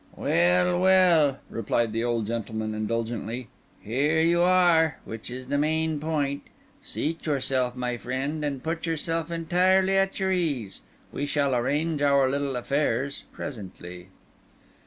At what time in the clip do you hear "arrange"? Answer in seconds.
11.53-12.01